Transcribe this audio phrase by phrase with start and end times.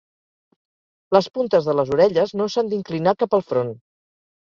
[1.17, 3.75] Les puntes de les orelles no s'han d'inclinar cap al front.